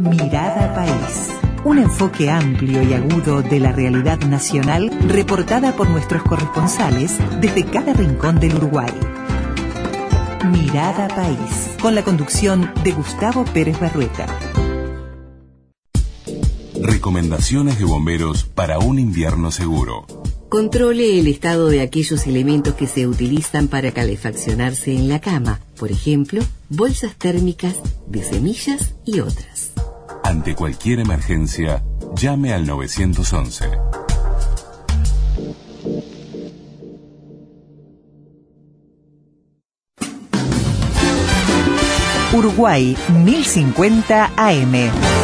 [0.00, 1.30] Mirada País.
[1.64, 7.92] Un enfoque amplio y agudo de la realidad nacional reportada por nuestros corresponsales desde cada
[7.92, 8.90] rincón del Uruguay.
[10.50, 14.26] Mirada País, con la conducción de Gustavo Pérez Barrueta.
[16.82, 20.04] Recomendaciones de bomberos para un invierno seguro.
[20.54, 25.90] Controle el estado de aquellos elementos que se utilizan para calefaccionarse en la cama, por
[25.90, 27.74] ejemplo, bolsas térmicas
[28.06, 29.72] de semillas y otras.
[30.22, 31.82] Ante cualquier emergencia,
[32.14, 33.64] llame al 911.
[42.32, 45.23] Uruguay 1050 AM.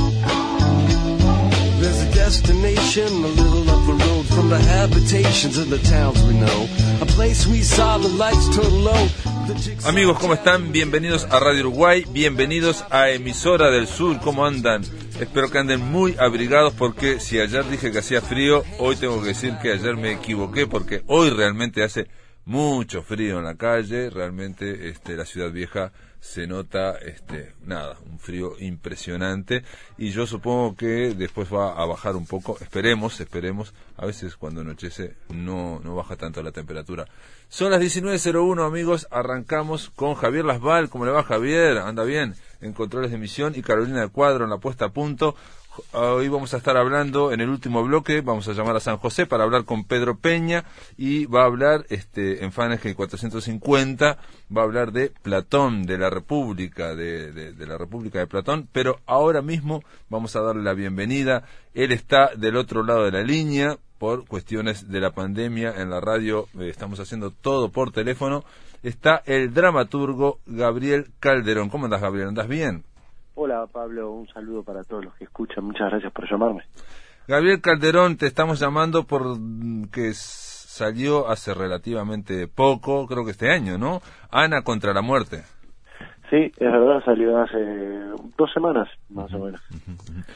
[2.31, 6.59] Destination, a little up the road from the habitations of the towns we know.
[7.01, 9.07] A place we saw the lights turn low.
[9.85, 10.71] Amigos, ¿cómo están?
[10.71, 14.81] Bienvenidos a Radio Uruguay, bienvenidos a Emisora del Sur, ¿cómo andan?
[15.19, 19.29] Espero que anden muy abrigados porque si ayer dije que hacía frío, hoy tengo que
[19.29, 22.07] decir que ayer me equivoqué porque hoy realmente hace
[22.45, 25.91] mucho frío en la calle, realmente este, la ciudad vieja
[26.21, 29.63] se nota, este, nada, un frío impresionante
[29.97, 34.61] y yo supongo que después va a bajar un poco, esperemos, esperemos, a veces cuando
[34.61, 37.07] anochece no, no baja tanto la temperatura.
[37.49, 41.79] Son las 19.01 amigos, arrancamos con Javier Lasval, ¿cómo le va Javier?
[41.79, 42.35] ¿Anda bien?
[42.61, 45.35] En controles de emisión y Carolina de Cuadro en la puesta a punto.
[45.93, 49.25] Hoy vamos a estar hablando en el último bloque, vamos a llamar a San José
[49.25, 50.65] para hablar con Pedro Peña
[50.97, 54.17] y va a hablar este, en Faneje 450,
[54.55, 58.99] va a hablar de Platón, de la República, de, de, la República de Platón, pero
[59.05, 61.45] ahora mismo vamos a darle la bienvenida.
[61.73, 66.01] Él está del otro lado de la línea por cuestiones de la pandemia en la
[66.01, 68.43] radio, eh, estamos haciendo todo por teléfono.
[68.83, 71.69] Está el dramaturgo Gabriel Calderón.
[71.69, 72.29] ¿Cómo andas, Gabriel?
[72.29, 72.83] ¿Andas bien?
[73.35, 75.63] Hola Pablo, un saludo para todos los que escuchan.
[75.63, 76.63] Muchas gracias por llamarme.
[77.27, 79.37] Gabriel Calderón, te estamos llamando por
[79.91, 84.01] que salió hace relativamente poco, creo que este año, ¿no?
[84.29, 85.43] Ana contra la muerte.
[86.31, 87.57] Sí, es verdad, salió hace
[88.37, 89.59] dos semanas, más o menos.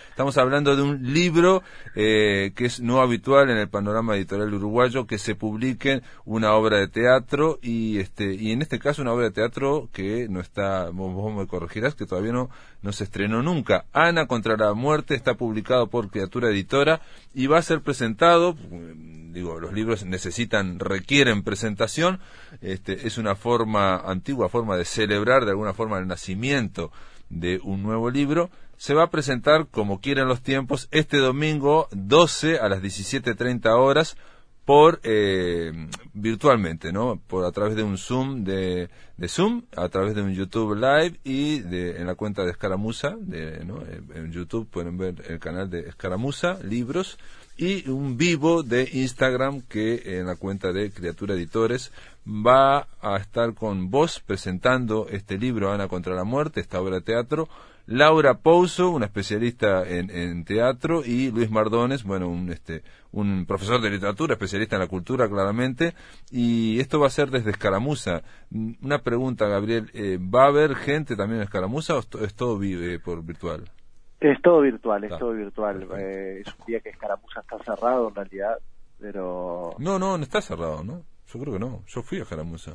[0.10, 1.64] Estamos hablando de un libro
[1.96, 6.80] eh, que es no habitual en el panorama editorial uruguayo, que se publique una obra
[6.80, 10.90] de teatro y este y en este caso una obra de teatro que no está,
[10.92, 12.50] vos, me corregirás, que todavía no,
[12.82, 13.86] no se estrenó nunca.
[13.94, 17.00] Ana contra la muerte está publicado por Criatura Editora
[17.34, 18.58] y va a ser presentado
[19.36, 22.20] digo, los libros necesitan, requieren presentación,
[22.62, 26.92] este, es una forma, antigua forma de celebrar de alguna forma el nacimiento
[27.30, 32.60] de un nuevo libro, se va a presentar como quieren los tiempos este domingo 12
[32.60, 34.18] a las 17.30 horas
[34.66, 35.72] por eh,
[36.14, 37.22] virtualmente, ¿no?
[37.28, 38.90] Por a través de un Zoom de,
[39.28, 43.64] Zoom, a través de un YouTube Live y de, en la cuenta de Escaramuza, de,
[43.64, 43.84] ¿no?
[43.86, 47.20] en YouTube pueden ver el canal de Escaramuza, libros
[47.58, 51.92] y un vivo de Instagram que en la cuenta de Criatura Editores
[52.28, 57.02] va a estar con vos presentando este libro Ana contra la muerte, esta obra de
[57.02, 57.48] teatro,
[57.88, 63.92] Laura Pouso, una especialista en, teatro, y Luis Mardones, bueno, un, este, un profesor de
[63.92, 65.94] literatura, especialista en la cultura claramente,
[66.32, 68.24] y esto va a ser desde Escaramuza.
[68.82, 73.00] Una pregunta, Gabriel, eh, ¿va a haber gente también en Escaramuza o es todo vive
[73.00, 73.70] por virtual?
[74.32, 75.88] Es todo virtual, es todo virtual.
[76.00, 78.58] Eh, es un día que Escaramuza está cerrado en realidad,
[79.00, 79.76] pero...
[79.78, 81.04] No, no, no está cerrado, ¿no?
[81.28, 81.84] Yo creo que no.
[81.86, 82.72] Yo fui a Escaramuza.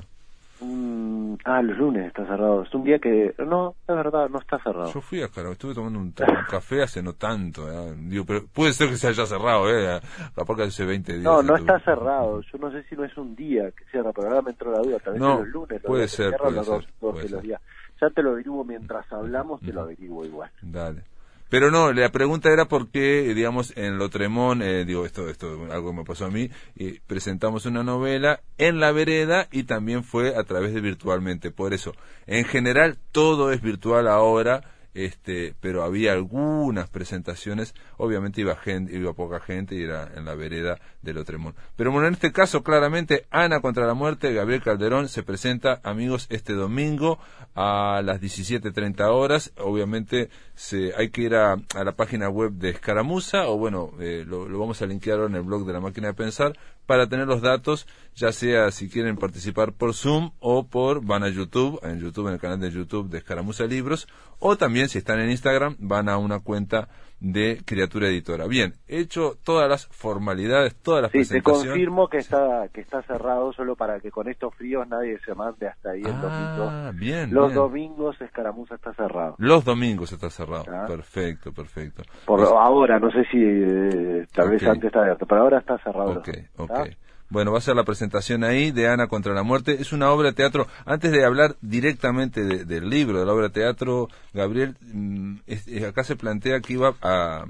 [0.60, 2.62] Mm, ah, los lunes está cerrado.
[2.62, 3.34] Es un día que...
[3.38, 4.92] No, es verdad, no está cerrado.
[4.92, 6.12] Yo fui a Escaramuza, estuve tomando un,
[6.48, 7.68] café hace no tanto.
[7.68, 7.96] ¿eh?
[7.98, 10.00] Digo, pero puede ser que se haya cerrado, ¿eh?
[10.36, 11.24] Capaz que hace 20 días.
[11.24, 12.42] No, no está cerrado.
[12.42, 14.82] Yo no sé si no es un día que cierra, pero ahora me entró la
[14.82, 15.00] duda.
[15.00, 15.82] Tal vez no, los lunes.
[15.82, 16.86] Puede ser, puede ser.
[17.00, 17.60] Dos, Días.
[18.00, 20.50] Ya te lo averiguo mientras hablamos, te lo averiguo igual.
[20.62, 21.02] Dale.
[21.50, 25.92] Pero no, la pregunta era por qué, digamos, en Lotremón, eh, digo, esto, esto, algo
[25.92, 30.44] me pasó a mí, y presentamos una novela en la vereda y también fue a
[30.44, 31.50] través de virtualmente.
[31.50, 31.92] Por eso,
[32.28, 34.62] en general, todo es virtual ahora
[34.94, 40.34] este, pero había algunas presentaciones, obviamente iba gente, iba poca gente y era en la
[40.34, 41.54] vereda del Otremón.
[41.76, 46.26] Pero bueno, en este caso claramente Ana contra la muerte, Gabriel Calderón se presenta, amigos,
[46.30, 47.18] este domingo
[47.54, 53.48] a las 17.30 horas, obviamente se, hay que ir a, la página web de Escaramuza
[53.48, 56.58] o bueno, eh, lo, vamos a linkear en el blog de la máquina de pensar
[56.86, 57.86] para tener los datos,
[58.16, 62.34] ya sea si quieren participar por Zoom o por van a YouTube, en YouTube, en
[62.34, 64.08] el canal de YouTube de Escaramuza Libros,
[64.40, 66.88] o también si están en Instagram, van a una cuenta
[67.20, 68.46] de Criatura Editora.
[68.46, 71.62] Bien, hecho todas las formalidades, todas las sí, presentaciones.
[71.62, 75.34] te confirmo que está que está cerrado solo para que con estos fríos nadie se
[75.34, 76.98] mande hasta ahí el ah, domingo.
[76.98, 77.56] Bien, Los bien.
[77.56, 79.34] domingos Escaramuza está cerrado.
[79.38, 80.64] Los domingos está cerrado.
[80.72, 80.86] Ah.
[80.86, 82.02] Perfecto, perfecto.
[82.24, 85.76] Por Pues- ahora, no sé si eh, tal vez antes está abierto, pero ahora está
[85.78, 86.12] cerrado.
[86.12, 86.88] Ok, ok.
[87.30, 89.80] Bueno, va a ser la presentación ahí de Ana contra la muerte.
[89.80, 90.66] Es una obra de teatro.
[90.84, 95.84] Antes de hablar directamente de- del libro, de la obra de teatro, Gabriel, mm, es-
[95.84, 97.44] acá se plantea que iba a,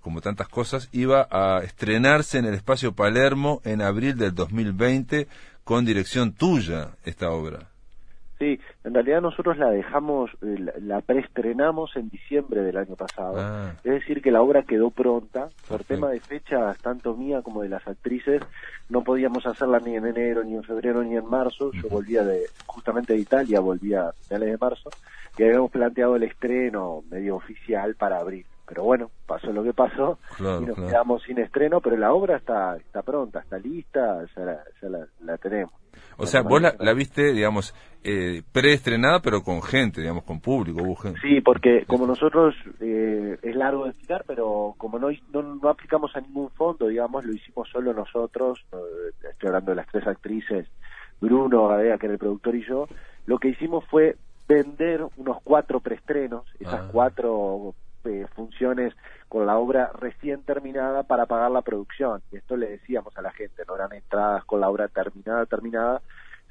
[0.00, 5.28] como tantas cosas, iba a estrenarse en el espacio Palermo en abril del 2020
[5.64, 7.70] con dirección tuya esta obra.
[8.44, 13.36] Sí, en realidad nosotros la dejamos, eh, la, la preestrenamos en diciembre del año pasado.
[13.38, 13.72] Ah.
[13.82, 15.48] Es decir, que la obra quedó pronta.
[15.66, 15.94] Por Perfecto.
[15.94, 18.42] tema de fechas, tanto mía como de las actrices,
[18.90, 21.72] no podíamos hacerla ni en enero, ni en febrero, ni en marzo.
[21.72, 24.90] Yo volvía de, justamente de Italia, volvía a finales de marzo,
[25.38, 28.44] y habíamos planteado el estreno medio oficial para abril.
[28.74, 30.90] Pero bueno, pasó lo que pasó Claro, y nos claro.
[30.90, 35.06] quedamos sin estreno, pero la obra está, está pronta, está lista, ya la, ya la,
[35.24, 35.72] la tenemos.
[36.16, 37.72] O sea, vos la, la viste, digamos,
[38.02, 40.82] eh, preestrenada, pero con gente, digamos, con público.
[40.82, 41.20] hubo gente.
[41.22, 46.10] Sí, porque como nosotros, eh, es largo de explicar, pero como no, no, no aplicamos
[46.16, 48.58] a ningún fondo, digamos, lo hicimos solo nosotros,
[49.30, 50.66] estoy hablando de las tres actrices,
[51.20, 52.88] Bruno, Gadea, que era el productor, y yo,
[53.26, 54.16] lo que hicimos fue
[54.48, 56.88] vender unos cuatro preestrenos, esas Ah.
[56.92, 57.74] cuatro
[58.54, 58.94] funciones
[59.28, 62.22] con la obra recién terminada para pagar la producción.
[62.30, 66.02] Y esto le decíamos a la gente, no eran entradas con la obra terminada, terminada,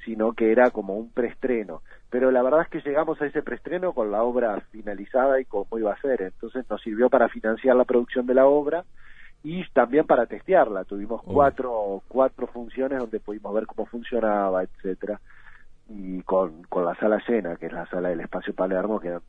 [0.04, 1.82] sino que era como un preestreno.
[2.10, 5.78] Pero la verdad es que llegamos a ese preestreno con la obra finalizada y como
[5.78, 6.22] iba a ser.
[6.22, 8.84] Entonces nos sirvió para financiar la producción de la obra
[9.42, 10.84] y también para testearla.
[10.84, 15.20] Tuvimos cuatro, cuatro funciones donde pudimos ver cómo funcionaba, etcétera
[15.86, 19.20] y con, con la sala llena, que es la sala del espacio Palermo, que eran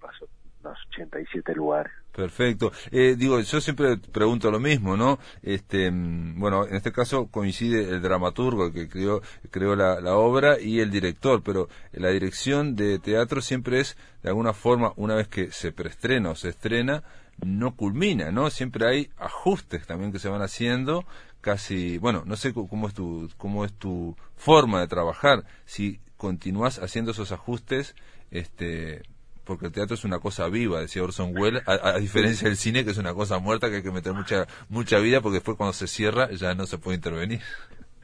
[0.66, 1.92] unos, unos 87 lugares.
[2.16, 2.72] Perfecto.
[2.92, 5.20] Eh, digo, yo siempre pregunto lo mismo, ¿no?
[5.42, 9.22] Este, mm, bueno, en este caso coincide el dramaturgo que creó,
[9.52, 14.54] creó la, obra y el director, pero la dirección de teatro siempre es, de alguna
[14.54, 17.04] forma, una vez que se preestrena o se estrena,
[17.46, 18.50] no culmina, ¿no?
[18.50, 21.06] Siempre hay ajustes también que se van haciendo,
[21.42, 26.80] casi, bueno, no sé cómo es tu, cómo es tu forma de trabajar, si continúas
[26.80, 27.94] haciendo esos ajustes,
[28.32, 29.04] este,
[29.45, 32.92] porque el teatro es una cosa viva, decía Orson Welles, a, diferencia del cine que
[32.92, 35.88] es una cosa muerta que hay que meter mucha mucha vida porque después cuando se
[35.88, 37.39] cierra ya no se puede intervenir.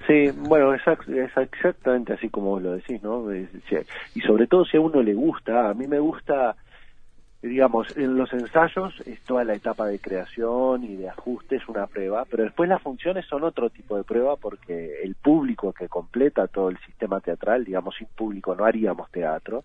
[0.08, 3.26] Sí, bueno, es, ex- es exactamente así como lo decís, ¿no?
[3.36, 6.56] Y sobre todo si a uno le gusta, a mí me gusta,
[7.42, 11.88] digamos, en los ensayos es toda la etapa de creación y de ajuste es una
[11.88, 16.48] prueba, pero después las funciones son otro tipo de prueba porque el público que completa
[16.48, 19.64] todo el sistema teatral, digamos, sin público no haríamos teatro,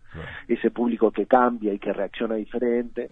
[0.48, 3.10] ese público que cambia y que reacciona diferente,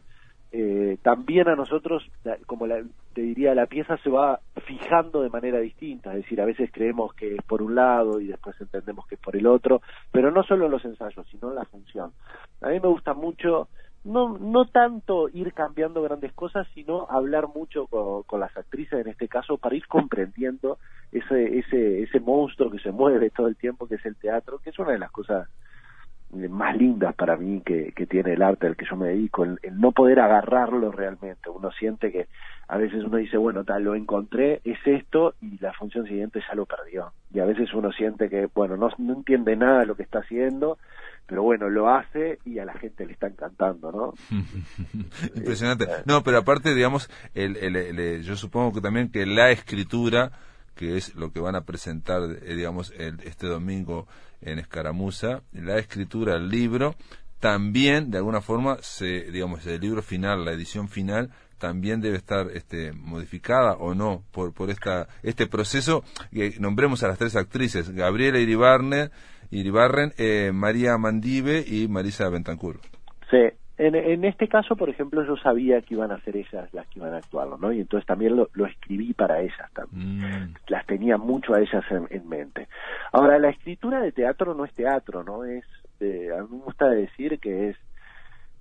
[0.56, 2.08] eh, también a nosotros,
[2.46, 2.82] como la-
[3.12, 7.12] te diría, la pieza se va fijando de manera distinta, es decir, a veces creemos
[7.14, 10.42] que es por un lado y después entendemos que es por el otro, pero no
[10.44, 12.12] solo en los ensayos, sino en la función.
[12.62, 13.68] A mí me gusta mucho,
[14.04, 19.08] no, no tanto ir cambiando grandes cosas, sino hablar mucho con, con las actrices en
[19.08, 20.78] este caso para ir comprendiendo
[21.10, 24.70] ese, ese, ese monstruo que se mueve todo el tiempo, que es el teatro, que
[24.70, 25.48] es una de las cosas
[26.48, 29.58] más lindas para mí que, que tiene el arte al que yo me dedico, el,
[29.62, 31.48] el no poder agarrarlo realmente.
[31.50, 32.26] Uno siente que
[32.68, 36.54] a veces uno dice, bueno, tal, lo encontré, es esto, y la función siguiente ya
[36.54, 37.12] lo perdió.
[37.32, 40.78] Y a veces uno siente que, bueno, no, no entiende nada lo que está haciendo,
[41.26, 44.14] pero bueno, lo hace y a la gente le está encantando, ¿no?
[45.36, 45.86] Impresionante.
[46.06, 50.32] No, pero aparte, digamos, el- el- yo supongo que también que la escritura,
[50.74, 54.06] que es lo que van a presentar, eh, digamos, el- este domingo
[54.40, 56.94] en Escaramuza, la escritura, el libro,
[57.40, 62.48] también, de alguna forma, se, digamos, el libro final, la edición final, también debe estar
[62.52, 66.04] este, modificada o no por, por esta, este proceso.
[66.32, 69.10] que nombremos a las tres actrices, Gabriela Iribarne,
[69.50, 72.80] Iribarren, eh, María Mandive y Marisa Bentancur.
[73.30, 73.38] Sí,
[73.76, 77.00] en, en este caso, por ejemplo, yo sabía que iban a ser ellas las que
[77.00, 77.72] iban a actuarlo, ¿no?
[77.72, 80.20] Y entonces también lo, lo escribí para ellas también.
[80.20, 80.54] Mm.
[80.68, 82.68] Las tenía mucho a ellas en, en mente.
[83.12, 85.44] Ahora, la escritura de teatro no es teatro, ¿no?
[85.44, 85.64] Es,
[86.00, 87.76] eh, a mí me gusta decir que es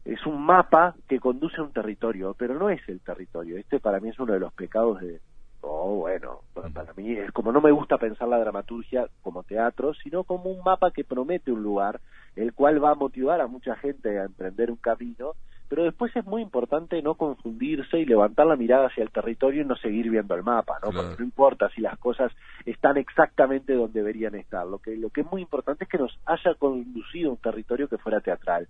[0.05, 3.57] es un mapa que conduce a un territorio, pero no es el territorio.
[3.57, 5.21] Este para mí es uno de los pecados de,
[5.63, 6.41] oh, bueno,
[6.73, 10.63] para mí es como no me gusta pensar la dramaturgia como teatro, sino como un
[10.63, 11.99] mapa que promete un lugar,
[12.35, 15.33] el cual va a motivar a mucha gente a emprender un camino,
[15.69, 19.65] pero después es muy importante no confundirse y levantar la mirada hacia el territorio y
[19.65, 20.91] no seguir viendo el mapa, ¿no?
[20.91, 22.31] Porque no importa si las cosas
[22.65, 24.67] están exactamente donde deberían estar.
[24.67, 27.97] Lo que, lo que es muy importante es que nos haya conducido un territorio que
[27.97, 28.67] fuera teatral.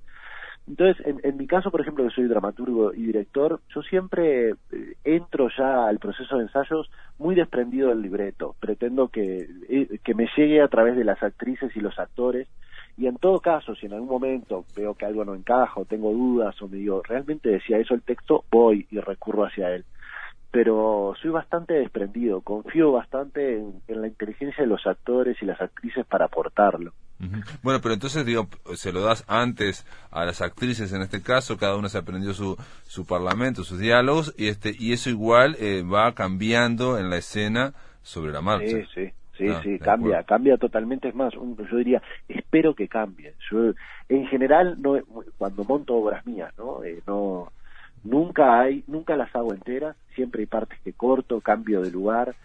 [0.67, 4.55] Entonces, en, mi caso, por ejemplo, que soy dramaturgo y director, yo siempre eh,
[5.03, 8.55] entro ya al proceso de ensayos muy desprendido del libreto.
[8.59, 12.47] Pretendo que, eh, que me llegue a través de las actrices y los actores.
[12.97, 16.13] Y en todo caso, si en algún momento veo que algo no encaja o tengo
[16.13, 19.83] dudas o me digo, realmente decía eso el texto, voy y recurro hacia él
[20.53, 26.05] pero soy bastante desprendido, confío bastante en, la inteligencia de los actores y las actrices
[26.05, 26.93] para aportarlo.
[27.63, 31.75] Bueno, pero entonces digo, se lo das antes a las actrices en este caso, cada
[31.75, 36.13] una se aprendió su, su parlamento, sus diálogos, y este y eso igual eh, va
[36.13, 38.67] cambiando en la escena sobre la marcha.
[38.67, 39.11] Sí, sí.
[39.35, 41.07] Sí, ah, sí, cambia, cambia totalmente.
[41.07, 43.33] Es más, yo diría, espero que cambie.
[43.49, 43.73] Yo,
[44.07, 44.99] en general, no,
[45.39, 46.83] cuando monto obras mías, ¿no?
[46.83, 47.51] Eh, no
[48.03, 52.35] Nunca hay, nunca las hago enteras, siempre hay partes que corto, cambio de lugar.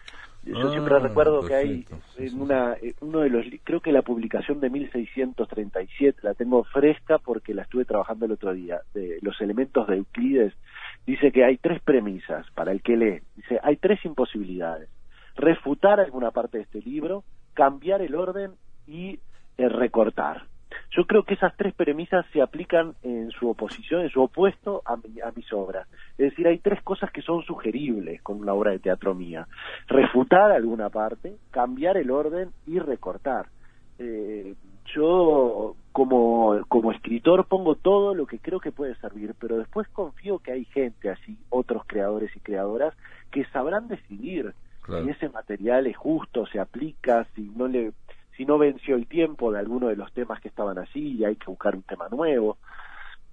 [0.45, 1.87] Yo siempre ah, recuerdo que hay
[2.17, 7.55] en una, uno de los, creo que la publicación de 1637 la tengo fresca porque
[7.55, 10.55] la estuve trabajando el otro día, de los elementos de Euclides,
[11.07, 13.21] dice que hay tres premisas para el que lee.
[13.37, 14.89] Dice, hay tres imposibilidades.
[15.35, 18.53] Refutar alguna parte de este libro, cambiar el orden
[18.87, 19.19] y
[19.59, 20.45] eh, recortar.
[20.91, 24.97] Yo creo que esas tres premisas se aplican en su oposición, en su opuesto a,
[24.97, 25.87] mis obras.
[26.17, 29.47] Es decir, hay tres cosas que son sugeribles con una obra de teatro mía.
[29.87, 33.47] Refutar alguna parte, cambiar el orden y recortar.
[33.99, 34.55] Eh,
[34.95, 40.39] yo como, como escritor pongo todo lo que creo que puede servir, pero después confío
[40.39, 42.95] que hay gente así, otros creadores y creadoras,
[43.31, 44.55] que sabrán decidir
[44.87, 47.93] si ese material es justo, se aplica, si no le
[48.39, 51.35] si no venció el tiempo de alguno de los temas que estaban allí y hay
[51.35, 52.57] que buscar un tema nuevo.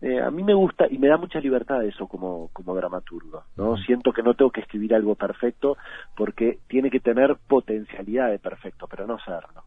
[0.01, 3.77] Eh, a mí me gusta y me da mucha libertad eso como, como dramaturgo, ¿no?
[3.77, 5.77] Siento que no tengo que escribir algo perfecto
[6.17, 9.63] porque tiene que tener potencialidad de perfecto, pero no serlo.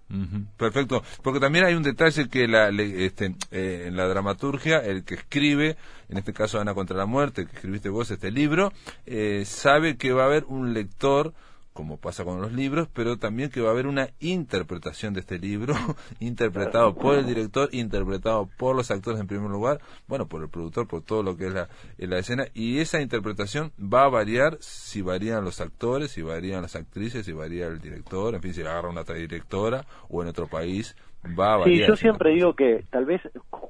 [0.59, 5.15] Perfecto, porque también hay un detalle que la, este, eh, en la dramaturgia, el que
[5.15, 5.77] escribe,
[6.11, 8.71] en este caso Ana contra la muerte, que escribiste vos este libro,
[9.07, 11.33] eh, sabe que va a haber un lector
[11.79, 15.39] como pasa con los libros, pero también que va a haber una interpretación de este
[15.39, 15.75] libro,
[16.19, 20.89] interpretado por el director, interpretado por los actores en primer lugar, bueno, por el productor,
[20.89, 21.69] por todo lo que es la,
[21.99, 26.75] la escena, y esa interpretación va a variar si varían los actores, si varían las
[26.75, 30.49] actrices, si varía el director, en fin, si agarra una otra directora o en otro
[30.49, 30.97] país,
[31.39, 31.87] va a variar.
[31.87, 33.21] Sí, yo siempre digo que tal vez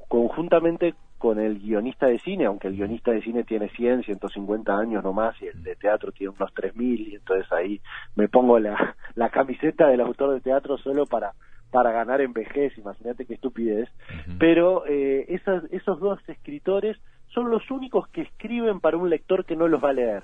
[0.08, 5.04] conjuntamente con el guionista de cine, aunque el guionista de cine tiene 100, 150 años
[5.04, 7.80] nomás y el de teatro tiene unos 3000 y entonces ahí
[8.16, 11.32] me pongo la, la camiseta del autor de teatro solo para
[11.70, 13.88] para ganar en vejez, imagínate qué estupidez,
[14.38, 16.96] pero eh, esas, esos dos escritores
[17.28, 20.22] son los únicos que escriben para un lector que no los va a leer.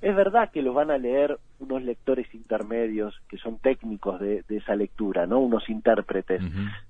[0.00, 4.74] Es verdad que los van a leer unos lectores intermedios que son técnicos de, esa
[4.74, 5.40] lectura, ¿no?
[5.40, 6.42] Unos intérpretes.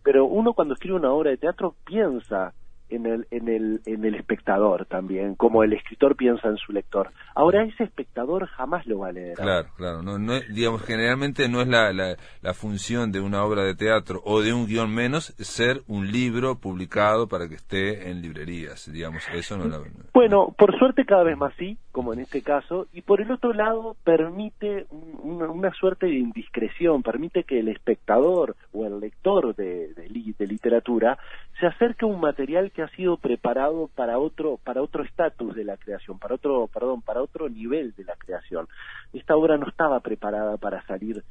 [0.05, 2.55] Pero uno cuando escribe una obra de teatro piensa
[2.91, 7.11] en el, en el, en el espectador también, como el escritor piensa en su lector.
[7.35, 9.37] Ahora ese espectador jamás lo va a leer.
[9.37, 10.03] Claro, claro.
[10.03, 14.21] No, no, digamos, generalmente no es la, la, la, función de una obra de teatro
[14.25, 19.23] o de un guion menos ser un libro publicado para que esté en librerías, digamos.
[19.33, 19.81] Eso no la...
[20.13, 23.53] Bueno, por suerte cada vez más sí, como en este caso, y por el otro
[23.53, 29.95] lado permite una, una suerte de indiscreción, permite que el espectador o el lector de,
[29.95, 31.19] de, de literatura
[31.61, 35.65] se acerque a un material que ha sido preparado para otro para otro estatus de
[35.65, 38.67] la creación, para otro perdón, para otro nivel de la creación.
[39.13, 41.23] Esta obra no estaba preparada para salir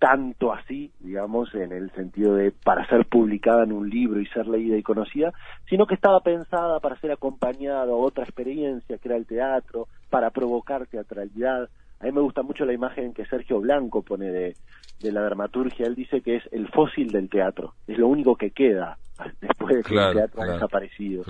[0.00, 4.48] tanto así, digamos, en el sentido de para ser publicada en un libro y ser
[4.48, 5.32] leída y conocida,
[5.68, 10.30] sino que estaba pensada para ser acompañada a otra experiencia, que era el teatro, para
[10.30, 11.68] provocar teatralidad.
[12.00, 14.56] A mí me gusta mucho la imagen que Sergio Blanco pone de,
[15.00, 15.86] de la dramaturgia.
[15.86, 18.98] Él dice que es el fósil del teatro, es lo único que queda
[19.40, 21.24] después de que el teatro ha desaparecido.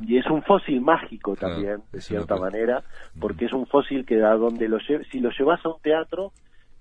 [0.00, 2.82] y es un fósil mágico también, de cierta manera,
[3.20, 6.32] porque es un fósil que da donde lo si lo llevas a un teatro,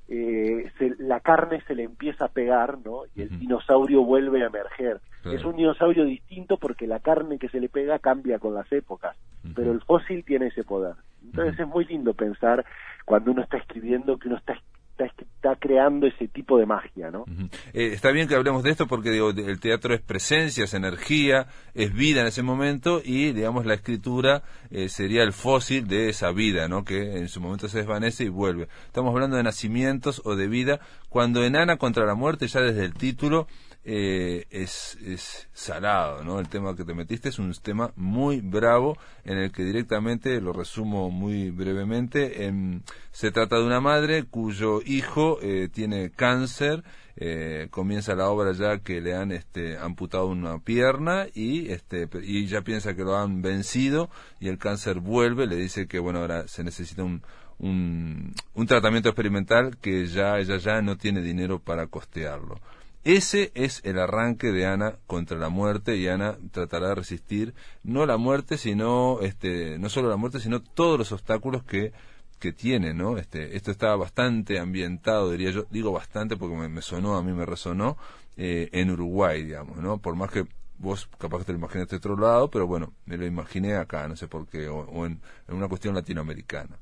[0.09, 3.01] eh, la carne se le empieza a pegar, ¿no?
[3.15, 5.01] Y el dinosaurio vuelve a emerger.
[5.25, 9.17] Es un dinosaurio distinto porque la carne que se le pega cambia con las épocas,
[9.55, 10.95] pero el fósil tiene ese poder.
[11.21, 12.63] Entonces es muy lindo pensar
[13.07, 14.61] cuando uno está escribiendo que uno está,
[14.97, 17.23] está, creando ese tipo de magia, ¿no?
[17.71, 21.47] Eh, está bien que hablemos de esto porque digo, el teatro es presencia, es energía,
[21.73, 26.33] es vida en ese momento y digamos la escritura eh, sería el fósil de esa
[26.33, 26.83] vida, ¿no?
[26.83, 28.67] Que en su momento se desvanece y vuelve.
[28.87, 32.83] Estamos hablando de nacimientos o de vida cuando en Ana contra la muerte ya desde
[32.83, 33.47] el título
[33.89, 36.41] eh, es, es salado, ¿no?
[36.41, 40.51] El tema que te metiste es un tema muy bravo en el que directamente, lo
[40.51, 42.81] resumo muy brevemente, em,
[43.13, 46.83] se trata de una madre cuyo hijo eh, tiene cáncer,
[47.15, 52.45] eh, comienza la obra ya que le han este, amputado una pierna y, este, y
[52.47, 54.09] ya piensa que lo han vencido
[54.41, 57.23] y el cáncer vuelve, le dice que bueno, ahora se necesita un,
[57.57, 62.59] un, un tratamiento experimental que ya ella ya no tiene dinero para costearlo.
[63.07, 68.05] Ese es el arranque de Ana contra la muerte y Ana tratará de resistir no
[68.05, 71.93] la muerte, sino este no solo la muerte, sino todos los obstáculos que
[72.37, 73.17] que tiene, ¿no?
[73.17, 77.45] Este, esto está bastante ambientado, diría yo, digo bastante porque me, sonó, a mí me
[77.45, 77.97] resonó,
[78.35, 79.99] eh, en Uruguay, digamos, ¿no?
[79.99, 80.45] Por más que
[80.77, 84.05] vos capaz que te lo imaginaste de otro lado, pero bueno, me lo imaginé acá,
[84.09, 86.77] no sé por qué, o, en, una cuestión latinoamericana.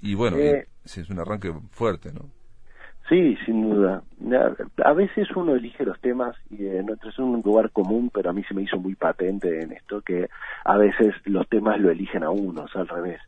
[0.00, 2.39] Y bueno, eh, es un arranque fuerte, ¿no?
[3.10, 4.04] Sí, sin duda.
[4.84, 8.44] A veces uno elige los temas y eh, es un lugar común, pero a mí
[8.44, 10.28] se me hizo muy patente en esto que
[10.64, 13.20] a veces los temas lo eligen a uno, al revés.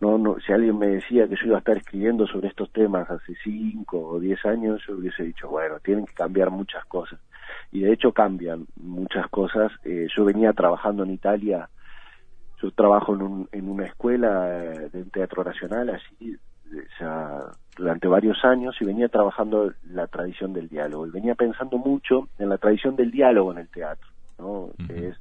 [0.00, 3.08] No, no, si alguien me decía que yo iba a estar escribiendo sobre estos temas
[3.08, 7.20] hace cinco o diez años, yo hubiese dicho, bueno, tienen que cambiar muchas cosas.
[7.70, 9.70] Y de hecho cambian muchas cosas.
[9.84, 11.68] Eh, yo venía trabajando en Italia,
[12.60, 16.36] yo trabajo en, un, en una escuela eh, de teatro nacional, así
[16.98, 17.42] ya
[17.76, 22.48] durante varios años y venía trabajando la tradición del diálogo y venía pensando mucho en
[22.48, 24.08] la tradición del diálogo en el teatro,
[24.38, 24.70] ¿no?
[24.86, 25.16] que, es,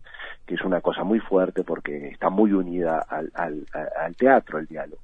[0.46, 4.68] que es una cosa muy fuerte porque está muy unida al, al, al teatro, el
[4.68, 5.01] diálogo.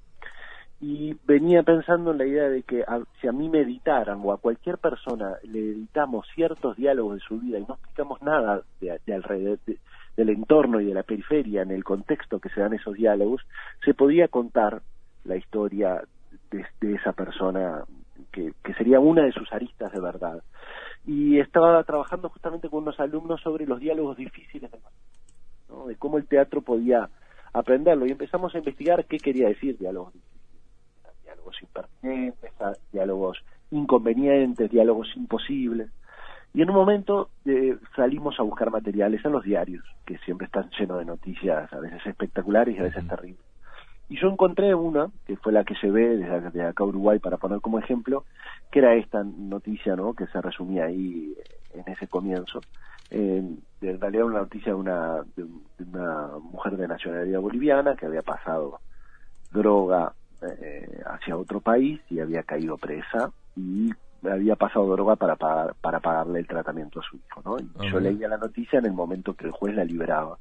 [0.81, 2.83] Y venía pensando en la idea de que
[3.21, 7.39] si a mí me editaran o a cualquier persona le editamos ciertos diálogos de su
[7.39, 9.59] vida y no explicamos nada de, de alrededor,
[10.17, 13.41] del entorno y de la periferia en el contexto que se dan esos diálogos,
[13.83, 14.81] se podía contar
[15.23, 16.01] la historia
[16.81, 17.83] de, esa persona
[18.31, 20.43] que, sería una de sus aristas de verdad.
[21.05, 24.79] Y estaba trabajando justamente con unos alumnos sobre los diálogos difíciles de,
[25.69, 25.87] ¿no?
[25.87, 27.09] de cómo el teatro podía
[27.53, 30.35] aprenderlo y empezamos a investigar qué quería decir diálogos difíciles.
[31.23, 32.51] Diálogos impertinentes,
[32.91, 33.37] diálogos
[33.71, 35.89] inconvenientes, diálogos imposibles.
[36.53, 40.69] Y en un momento eh, salimos a buscar materiales en los diarios, que siempre están
[40.79, 43.54] llenos de noticias, a veces espectaculares y a veces terribles.
[44.07, 47.59] Y yo encontré una, que fue la que se ve desde acá, Uruguay para poner
[47.59, 48.25] como ejemplo,
[48.71, 50.13] que era esta noticia, ¿no?
[50.13, 51.35] Que se resumía ahí
[51.73, 52.61] en ese comienzo.
[53.09, 53.43] Eh,
[53.81, 55.45] en realidad una noticia de una, de,
[55.91, 58.79] una mujer de nacionalidad boliviana que había pasado
[59.51, 63.89] droga eh, hacia otro país y había caído presa y
[64.23, 67.59] había pasado droga para para pagarle el tratamiento a su hijo, ¿no?
[67.59, 70.37] Y yo leía la noticia en el momento que el juez la liberaba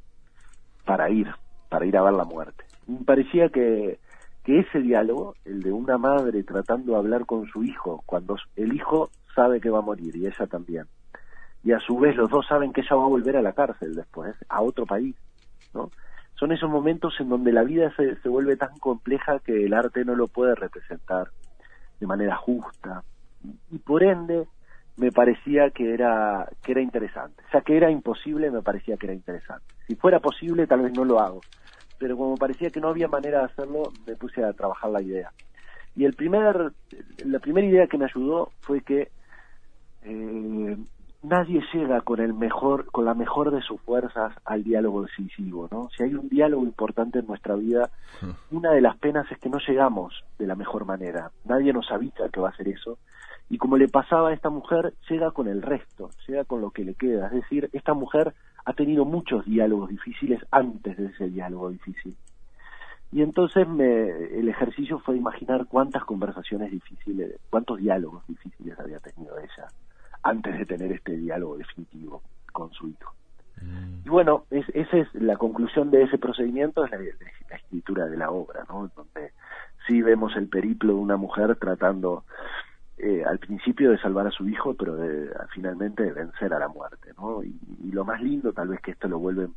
[0.86, 1.28] para ir,
[1.68, 2.64] para ir a ver la muerte
[3.04, 3.98] parecía que,
[4.44, 8.74] que ese diálogo, el de una madre tratando de hablar con su hijo, cuando el
[8.74, 10.86] hijo sabe que va a morir y ella también,
[11.62, 13.94] y a su vez los dos saben que ella va a volver a la cárcel
[13.94, 15.16] después, a otro país,
[15.72, 15.90] ¿no?
[16.34, 20.04] Son esos momentos en donde la vida se, se vuelve tan compleja que el arte
[20.04, 21.28] no lo puede representar
[22.00, 23.02] de manera justa,
[23.70, 24.46] y por ende
[24.96, 27.42] me parecía que era que era interesante.
[27.48, 29.64] O sea, que era imposible, me parecía que era interesante.
[29.86, 31.40] Si fuera posible, tal vez no lo hago,
[32.04, 35.32] pero como parecía que no había manera de hacerlo, me puse a trabajar la idea.
[35.96, 36.72] Y el primer,
[37.24, 39.10] la primera idea que me ayudó fue que
[40.02, 40.76] eh,
[41.22, 45.88] nadie llega con el mejor, con la mejor de sus fuerzas al diálogo decisivo, ¿no?
[45.96, 47.88] Si hay un diálogo importante en nuestra vida,
[48.50, 51.30] una de las penas es que no llegamos de la mejor manera.
[51.46, 52.98] Nadie nos avisa que va a ser eso.
[53.50, 56.84] Y como le pasaba a esta mujer, llega con el resto, llega con lo que
[56.84, 57.26] le queda.
[57.26, 62.16] Es decir, esta mujer ha tenido muchos diálogos difíciles antes de ese diálogo difícil.
[63.12, 69.38] Y entonces me, el ejercicio fue imaginar cuántas conversaciones difíciles, cuántos diálogos difíciles había tenido
[69.38, 69.68] ella
[70.24, 73.14] antes de tener este diálogo definitivo con su hijo.
[73.60, 74.06] Mm.
[74.06, 78.30] Y bueno, esa es la conclusión de ese procedimiento, es la, la, escritura de la
[78.30, 78.90] obra, ¿no?
[78.96, 79.30] Donde
[79.86, 82.24] sí vemos el periplo de una mujer tratando
[82.96, 86.68] eh, al principio de salvar a su hijo, pero de, finalmente de vencer a la
[86.68, 87.42] muerte, ¿no?
[87.42, 87.58] Y,
[87.90, 89.48] lo más lindo, tal vez que esto lo vuelve,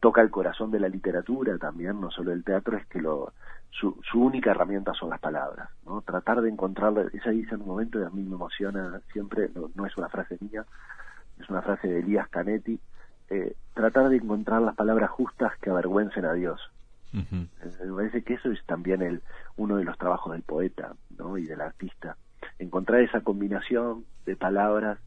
[0.00, 3.32] toca el corazón de la literatura también, no solo del teatro, es que lo,
[3.70, 6.00] su, su única herramienta son las palabras, ¿no?
[6.02, 9.86] Tratar de encontrar, ella dice en un momento y a mí me emociona siempre, no,
[9.86, 10.64] es una frase mía,
[11.38, 12.80] es una frase de Elías Canetti,
[13.30, 16.60] eh, tratar de encontrar las palabras justas que avergüencen a Dios,
[17.12, 19.22] me parece que eso es también el,
[19.56, 21.38] uno de los trabajos del poeta ¿no?
[21.38, 22.16] y del artista
[22.58, 24.98] encontrar esa combinación de palabras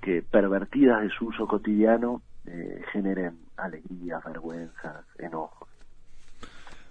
[0.00, 5.68] que pervertidas de su uso cotidiano eh, generen alegrías, vergüenzas, enojos.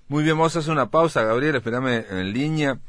[0.08, 2.80] Muy bien, vamos a hacer una pausa, Gabriel, espérame en línea.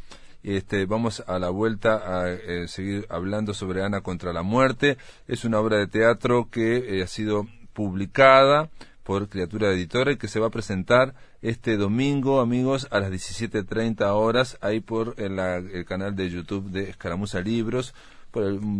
[0.42, 4.96] Este, vamos a la vuelta a eh, seguir hablando sobre Ana contra la muerte.
[5.28, 8.70] Es una obra de teatro que eh, ha sido publicada
[9.02, 14.58] por Criatura Editora que se va a presentar este domingo, amigos, a las 17.30 horas,
[14.60, 17.94] ahí por el, canal de YouTube de Escaramuza Libros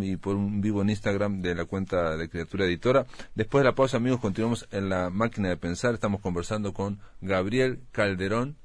[0.01, 3.05] y por un vivo en Instagram de la cuenta de Criatura Editora.
[3.35, 5.93] Después de la pausa, amigos, continuamos en la máquina de pensar.
[5.93, 8.57] Estamos conversando con Gabriel Calderón.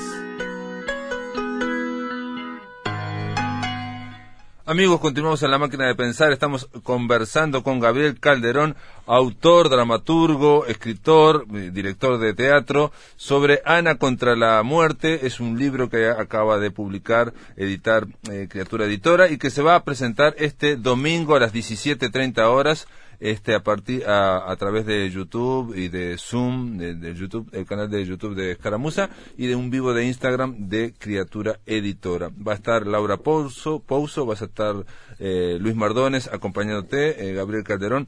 [4.68, 6.32] Amigos, continuamos en la máquina de pensar.
[6.32, 8.74] Estamos conversando con Gabriel Calderón,
[9.06, 15.24] autor, dramaturgo, escritor, eh, director de teatro, sobre Ana contra la muerte.
[15.24, 19.76] Es un libro que acaba de publicar, editar eh, Criatura Editora y que se va
[19.76, 22.88] a presentar este domingo a las 17.30 horas
[23.20, 28.04] este a partir a, través de YouTube y de Zoom, de, YouTube, el canal de
[28.04, 32.30] YouTube de Escaramuza y de un vivo de Instagram de Criatura Editora.
[32.30, 34.74] Va a estar Laura Pouso, Pouso va a estar
[35.18, 38.06] eh, Luis Mardones acompañándote, eh, Gabriel Calderón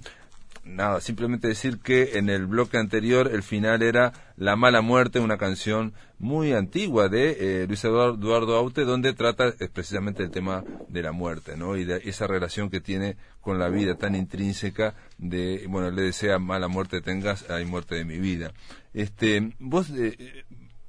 [0.69, 5.39] nada, simplemente decir que en el bloque anterior el final era La mala muerte, una
[5.39, 11.13] canción muy antigua de eh, Luis Eduardo Aute, donde trata precisamente el tema de la
[11.13, 11.77] muerte, ¿no?
[11.77, 16.39] Y de esa relación que tiene con la vida tan intrínseca de, bueno, le desea
[16.39, 18.53] mala muerte tengas, hay muerte de mi vida.
[18.95, 20.45] Este, vos, eh,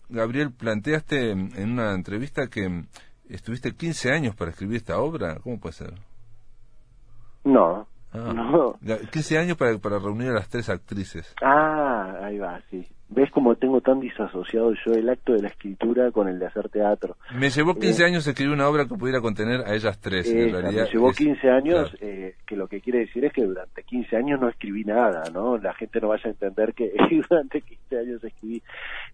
[0.10, 2.86] Gabriel, planteaste en una entrevista que
[3.30, 5.94] estuviste 15 años para escribir esta obra, ¿cómo puede ser?
[7.44, 8.80] No, Ah, no.
[9.12, 11.36] 15 años para, para reunir a las tres actrices.
[11.42, 12.88] Ah, ahí va, sí.
[13.12, 16.70] ¿Ves cómo tengo tan disasociado yo el acto de la escritura con el de hacer
[16.70, 17.18] teatro?
[17.34, 20.30] Me llevó 15 eh, años escribir una obra que pudiera contener a ellas tres.
[20.30, 23.82] en realidad me llevó 15 años, eh, que lo que quiere decir es que durante
[23.82, 25.58] 15 años no escribí nada, ¿no?
[25.58, 26.94] La gente no vaya a entender que
[27.30, 28.62] durante 15 años escribí.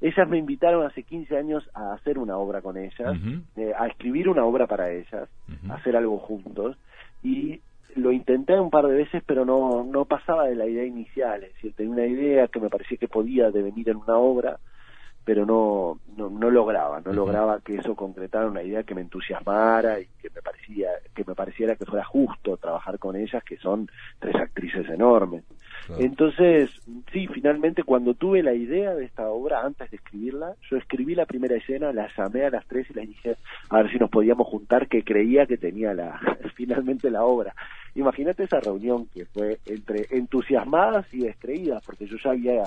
[0.01, 3.17] Ellas me invitaron hace 15 años a hacer una obra con ellas,
[3.55, 5.29] eh, a escribir una obra para ellas,
[5.69, 6.77] a hacer algo juntos.
[7.23, 7.62] Y
[7.95, 11.43] lo intenté un par de veces, pero no, no pasaba de la idea inicial.
[11.43, 14.60] Es decir, tenía una idea que me parecía que podía devenir en una obra,
[15.25, 19.99] pero no, no, no lograba, no lograba que eso concretara una idea que me entusiasmara
[19.99, 23.89] y que me parecía, que me pareciera que fuera justo trabajar con ellas, que son
[24.19, 25.43] tres actrices enormes.
[25.97, 26.69] Entonces,
[27.12, 31.25] sí, finalmente cuando tuve la idea de esta obra, antes de escribirla, yo escribí la
[31.25, 33.36] primera escena, la llamé a las tres y les dije
[33.69, 36.19] a ver si nos podíamos juntar, que creía que tenía la
[36.55, 37.55] finalmente la obra.
[37.95, 42.63] Imagínate esa reunión que fue entre entusiasmadas y descreídas, porque yo ya había,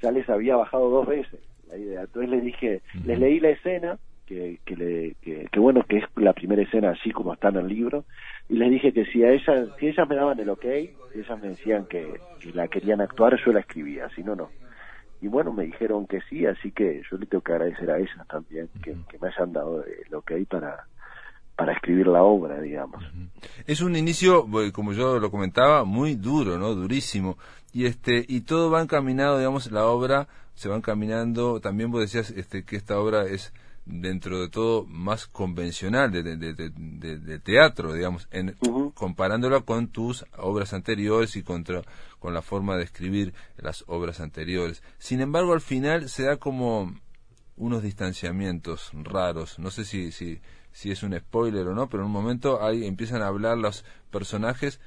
[0.00, 2.00] ya les había bajado dos veces la idea.
[2.02, 6.04] Entonces les dije, les leí la escena, que, que, le, que, que, bueno, que es
[6.16, 8.04] la primera escena así como está en el libro,
[8.48, 10.64] y les dije que si a ellas, si ellas me daban el ok,
[11.12, 12.20] si ellas me decían que,
[12.54, 14.50] la querían actuar, yo la escribía, si no, no.
[15.20, 18.26] Y bueno, me dijeron que sí, así que yo le tengo que agradecer a ellas
[18.28, 20.86] también, que, que me hayan dado el ok para,
[21.58, 23.04] para escribir la obra, digamos.
[23.66, 26.72] Es un inicio, como yo lo comentaba, muy duro, ¿no?
[26.72, 27.36] Durísimo.
[27.72, 31.60] Y este y todo va encaminado, digamos, la obra se va encaminando.
[31.60, 33.52] También vos decías este que esta obra es
[33.84, 38.56] dentro de todo más convencional de, de, teatro, digamos, en,
[38.94, 41.82] comparándola con tus obras anteriores y contra,
[42.20, 44.84] con la forma de escribir las obras anteriores.
[44.98, 46.94] Sin embargo, al final se da como
[47.56, 49.58] unos distanciamientos raros.
[49.58, 50.40] No sé si, si,
[50.72, 53.84] si es un spoiler o no, pero en un momento ahí empiezan a hablar los
[54.10, 54.80] personajes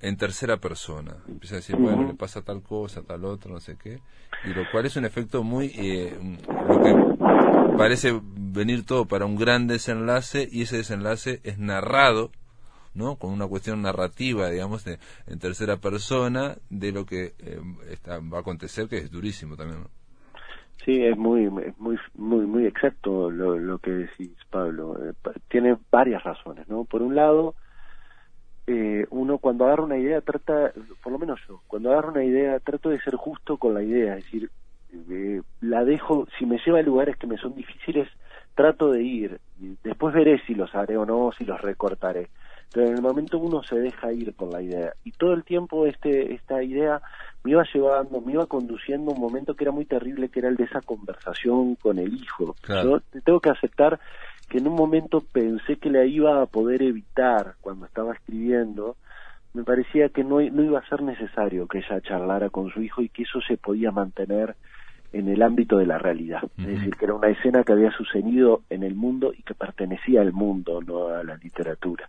[0.00, 1.16] en tercera persona.
[1.28, 4.00] Empieza a decir, bueno, le pasa tal cosa, tal otro, no sé qué.
[4.44, 5.72] Y lo cual es un efecto muy...
[5.74, 6.38] Eh,
[6.68, 12.30] lo que parece venir todo para un gran desenlace y ese desenlace es narrado,
[12.94, 13.16] ¿no?
[13.16, 18.38] Con una cuestión narrativa, digamos, de, en tercera persona de lo que eh, está, va
[18.38, 19.86] a acontecer, que es durísimo también,
[20.84, 24.96] Sí, es muy, muy, muy, muy exacto lo, lo que decís, Pablo.
[25.04, 25.12] Eh,
[25.48, 26.84] tiene varias razones, ¿no?
[26.84, 27.54] Por un lado,
[28.66, 32.58] eh, uno cuando agarra una idea trata, por lo menos yo, cuando agarro una idea
[32.60, 34.50] trato de ser justo con la idea, es decir,
[35.10, 38.08] eh, la dejo, si me lleva a lugares que me son difíciles,
[38.54, 39.40] trato de ir,
[39.84, 42.30] después veré si los haré o no, si los recortaré
[42.72, 44.92] pero en el momento uno se deja ir por la idea.
[45.04, 47.00] Y todo el tiempo este esta idea
[47.42, 50.48] me iba llevando me iba conduciendo a un momento que era muy terrible que era
[50.48, 52.54] el de esa conversación con el hijo.
[52.68, 53.98] Yo tengo que aceptar
[54.48, 58.96] que en un momento pensé que la iba a poder evitar cuando estaba escribiendo,
[59.54, 63.00] me parecía que no, no iba a ser necesario que ella charlara con su hijo
[63.00, 64.56] y que eso se podía mantener
[65.12, 66.42] en el ámbito de la realidad.
[66.58, 70.20] Es decir, que era una escena que había sucedido en el mundo y que pertenecía
[70.20, 72.08] al mundo, no a la literatura.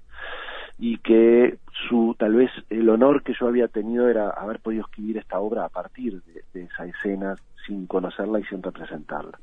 [0.78, 5.18] Y que su, tal vez el honor que yo había tenido era haber podido escribir
[5.18, 7.36] esta obra a partir de, esa escena
[7.66, 9.40] sin conocerla y sin representarla.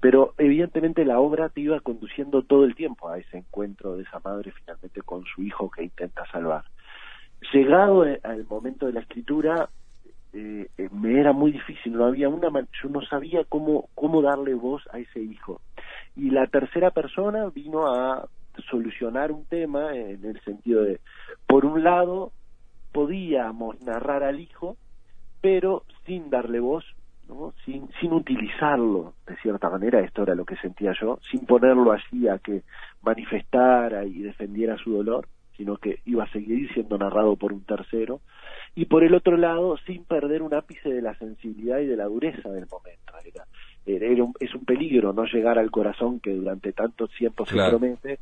[0.00, 4.20] Pero evidentemente la obra te iba conduciendo todo el tiempo a ese encuentro de esa
[4.24, 6.64] madre finalmente con su hijo que intenta salvar.
[7.52, 9.68] Llegado al momento de la escritura,
[10.38, 14.52] eh, eh, me era muy difícil, no había una yo no sabía cómo cómo darle
[14.52, 15.62] voz a ese hijo.
[16.14, 18.28] Y la tercera persona vino a
[18.68, 21.00] solucionar un tema en el sentido de
[21.46, 22.32] por un lado
[22.92, 24.76] podíamos narrar al hijo,
[25.40, 26.84] pero sin darle voz,
[27.28, 27.54] ¿no?
[27.64, 32.28] sin, sin utilizarlo de cierta manera, esto era lo que sentía yo, sin ponerlo así
[32.28, 32.62] a que
[33.00, 38.20] manifestara y defendiera su dolor, sino que iba a seguir siendo narrado por un tercero,
[38.74, 42.04] y por el otro lado, sin perder un ápice de la sensibilidad y de la
[42.04, 43.12] dureza del momento.
[43.24, 43.46] Era,
[43.86, 48.18] era, es un peligro no llegar al corazón que durante tanto tiempo se promete,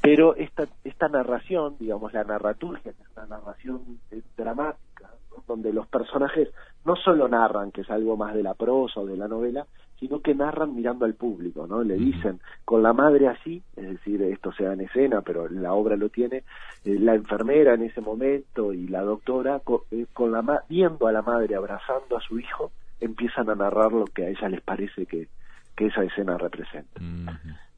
[0.00, 5.10] pero esta, esta narración, digamos, la narraturgia, esta narración eh, dramática,
[5.46, 6.48] donde los personajes
[6.84, 9.66] no solo narran, que es algo más de la prosa o de la novela,
[10.00, 11.84] sino que narran mirando al público, ¿no?
[11.84, 15.74] Le dicen, con la madre así, es decir, esto se da en escena, pero la
[15.74, 16.38] obra lo tiene,
[16.84, 19.60] eh, la enfermera en ese momento y la doctora,
[19.90, 24.06] eh, con, la viendo a la madre abrazando a su hijo, empiezan a narrar lo
[24.06, 25.28] que a ella les parece que,
[25.76, 27.00] que esa escena representa.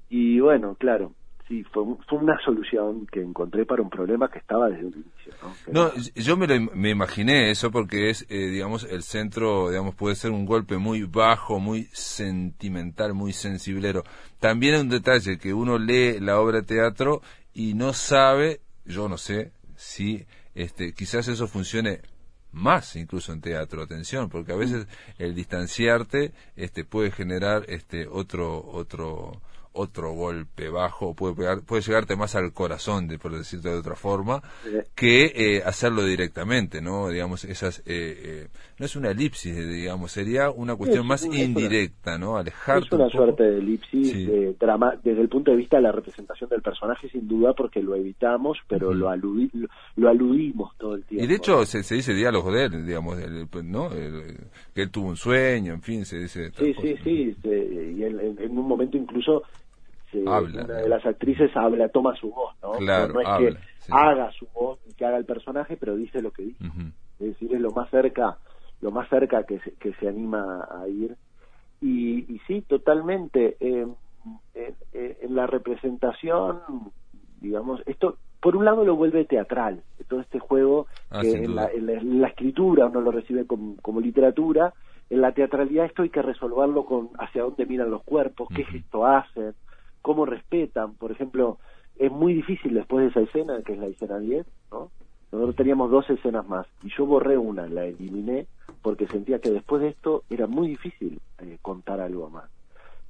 [0.09, 1.13] Y bueno, claro,
[1.53, 5.33] sí, fue, fue, una solución que encontré para un problema que estaba desde un inicio.
[5.71, 10.31] No, yo me, me imaginé eso porque es, eh, digamos, el centro, digamos, puede ser
[10.31, 14.03] un golpe muy bajo, muy sentimental, muy sensiblero.
[14.41, 17.21] También hay un detalle que uno lee la obra de teatro
[17.53, 22.01] y no sabe, yo no sé, si este, quizás eso funcione
[22.53, 24.87] más incluso en teatro, atención, porque a veces
[25.19, 32.17] el distanciarte este, puede generar este, otro, otro, otro golpe bajo, puede, pegar, puede llegarte
[32.17, 34.43] más al corazón, de, por decirte de otra forma,
[34.95, 37.09] que eh, hacerlo directamente, ¿no?
[37.09, 42.37] Digamos, esas, eh, eh, no es una elipsis, digamos, sería una cuestión más indirecta, ¿no?
[42.37, 42.87] Alejarte.
[42.87, 46.63] Es una suerte de elipsis drama, desde el punto de vista de la representación del
[46.63, 49.15] personaje, sin duda, porque lo evitamos, pero lo,
[49.97, 51.25] lo, aludimos todo el tiempo.
[51.25, 53.17] Y de hecho, se, dice diálogo de él, digamos,
[53.65, 53.89] ¿no?
[54.75, 56.51] que él tuvo un sueño, en fin, se dice.
[56.59, 59.43] Sí, sí, sí, y en un momento incluso
[60.15, 62.79] una de las actrices habla, toma su voz, ¿no?
[62.81, 63.57] no es que
[63.91, 66.65] haga su voz, que haga el personaje, pero dice lo que dice.
[67.19, 68.39] Es decir, es lo más cerca,
[68.81, 71.17] lo más cerca que se, que se anima a ir.
[71.81, 73.57] Y, y sí, totalmente.
[73.61, 73.87] Eh,
[74.55, 76.61] en la representación,
[77.41, 81.69] digamos, esto por un lado lo vuelve teatral, todo este juego ah, que en la,
[81.69, 84.75] en, la, escritura uno lo recibe como, como, literatura,
[85.11, 89.07] en la teatralidad esto hay que resolverlo con hacia dónde miran los cuerpos, qué gesto
[89.07, 89.55] hacen,
[90.03, 90.95] cómo respetan.
[90.95, 91.59] Por ejemplo,
[91.99, 94.91] es muy difícil después de esa escena, que es la escena 10, ¿no?
[95.33, 98.47] Nosotros teníamos dos escenas más y yo borré una, la eliminé
[98.83, 102.51] porque sentía que después de esto era muy difícil eh, contar algo más.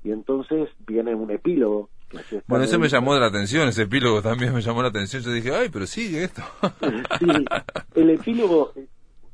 [0.04, 1.88] Y entonces viene un epílogo.
[2.46, 5.22] bueno, eso me llamó la atención, ese epílogo también me llamó la atención.
[5.22, 6.42] Yo dije, ay, pero sigue esto.
[7.18, 7.26] sí,
[7.96, 8.86] el epílogo eh,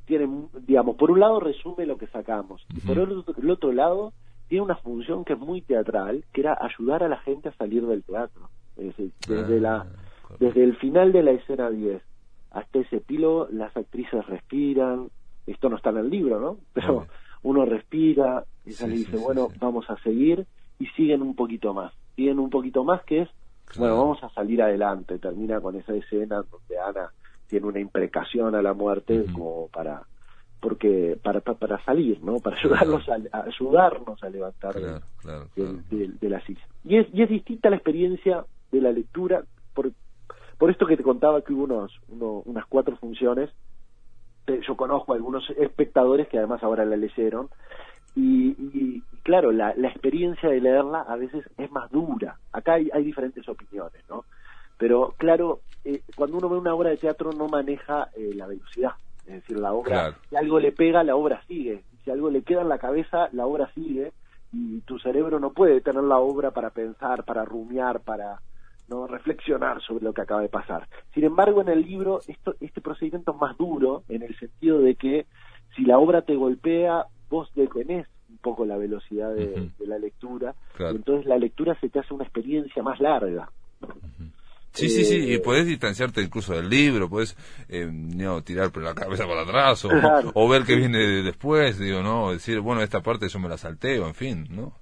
[0.07, 0.27] tiene,
[0.66, 4.14] digamos, por un lado resume lo que sacamos y por el otro lado
[4.48, 7.87] tiene una función que es muy teatral, que era ayudar a la gente a salir
[7.87, 8.48] del teatro.
[8.76, 9.87] desde, la,
[10.38, 12.02] desde el final de la escena 10
[12.50, 15.11] hasta ese epílogo, las actrices respiran,
[15.46, 16.58] esto no está en el libro, ¿no?
[16.72, 17.06] Pero
[17.42, 20.46] uno respira, y se le dice, bueno, vamos a seguir,
[20.78, 21.92] y siguen un poquito más.
[22.16, 23.28] Siguen un poquito más que es,
[23.76, 25.18] bueno, vamos a salir adelante.
[25.18, 27.11] Termina con esa escena donde Ana
[27.48, 30.02] tiene una imprecación a la muerte como para
[30.61, 32.38] porque para, para salir, ¿no?
[32.38, 36.66] Para ayudarnos a, ayudarnos a levantar de, la silla.
[36.85, 39.44] Y es, y es distinta la experiencia de la lectura
[39.75, 39.92] por,
[40.59, 43.51] por esto que te contaba que hubo unos, unas cuatro funciones.
[44.66, 47.51] Yo conozco a algunos espectadores que además ahora la leyeron
[48.16, 52.38] y, y, claro, la, la, experiencia de leerla a veces es más dura.
[52.53, 54.25] Acá hay, hay diferentes opiniones, ¿no?
[54.79, 58.92] Pero claro, eh, cuando uno ve una obra de teatro no maneja eh, la velocidad
[59.29, 61.85] es decir, la obra, si algo le pega, la obra sigue.
[62.05, 64.12] Si algo le queda en la cabeza, la obra sigue.
[64.53, 68.41] Y tu cerebro no puede tener la obra para pensar, para rumiar, para
[68.88, 70.88] no reflexionar sobre lo que acaba de pasar.
[71.12, 74.95] Sin embargo, en el libro esto, este procedimiento es más duro en el sentido de
[74.95, 75.27] que
[75.77, 80.95] si la obra te golpea, vos detenés un poco la velocidad de, la lectura, Claro.
[80.95, 83.51] y entonces la lectura se te hace una experiencia más larga.
[84.72, 87.37] Sí, sí, sí, y podés distanciarte incluso del libro, podés
[87.68, 90.31] eh, no, tirar la cabeza para atrás o, Claro.
[90.35, 93.59] o ver qué viene de- después, digo, no, decir, bueno, esta parte yo me la
[93.59, 94.74] salteo, en fin, ¿no?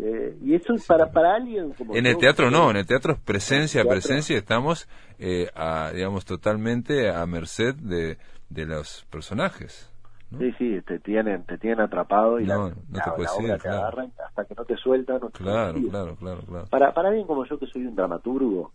[0.00, 3.14] Eh, y eso es para, para alguien como En el teatro no, en el teatro
[3.14, 8.16] es presencia, teatro- presencia, estamos, eh, a, digamos, totalmente a merced de,
[8.48, 9.90] de los personajes.
[10.30, 10.38] ¿no?
[10.38, 13.42] Sí, sí, te tienen, te tienen atrapado y No, la, no te la puedes obra
[13.46, 13.78] ir, te claro.
[13.78, 15.18] agarra y hasta que no te sueltan.
[15.20, 16.66] No te Claro, claro, claro, claro.
[16.70, 18.72] Para, para alguien como yo que soy un dramaturgo,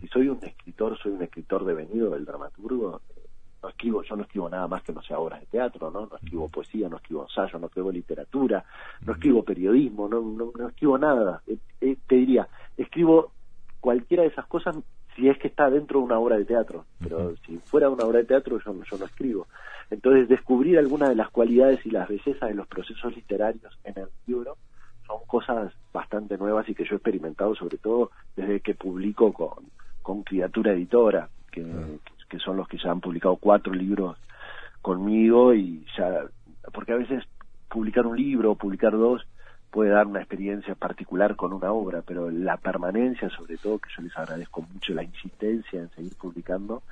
[0.00, 3.20] si soy un escritor, soy un escritor devenido del dramaturgo, eh,
[3.62, 6.06] no escribo, yo no escribo nada más que no sea obras de teatro, ¿no?
[6.10, 8.64] No escribo poesía, no escribo ensayo, no escribo literatura,
[9.04, 11.42] no escribo periodismo, no, no, no escribo nada.
[11.46, 13.32] Eh, eh, te diría, escribo
[13.80, 14.76] cualquiera de esas cosas
[15.14, 18.18] si es que está dentro de una obra de teatro, pero si fuera una obra
[18.18, 19.46] de teatro yo, no- yo no escribo.
[19.90, 24.08] Entonces descubrir algunas de las cualidades y las bellezas de los procesos literarios en el
[24.26, 24.58] libro
[25.06, 29.64] son cosas bastante nuevas y que yo he experimentado sobre todo desde que publico con,
[30.02, 31.62] con Criatura Editora, que,
[32.28, 34.16] que son los que ya han publicado cuatro libros
[34.82, 36.24] conmigo y ya,
[36.72, 37.24] porque a veces
[37.68, 39.26] publicar un libro o publicar dos
[39.70, 44.02] puede dar una experiencia particular con una obra, pero la permanencia, sobre todo, que yo
[44.02, 46.82] les agradezco mucho la insistencia en seguir publicando,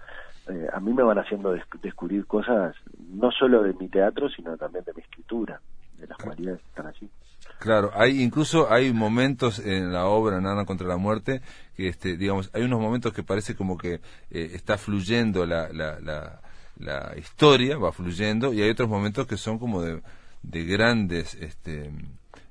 [0.49, 2.77] eh, a mí me van haciendo des- descubrir cosas
[3.15, 5.61] no solo de mi teatro, sino también de mi escritura,
[5.99, 7.11] de las cualidades que están allí.
[7.59, 11.41] Claro, hay incluso hay momentos en la obra Nana contra la muerte
[11.77, 16.01] que este digamos hay unos momentos que parece como que eh, está fluyendo la, la,
[16.01, 16.41] la,
[16.79, 20.01] la historia va fluyendo y hay otros momentos que son como de,
[20.43, 21.91] de grandes este